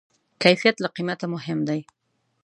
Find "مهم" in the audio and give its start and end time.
1.33-1.59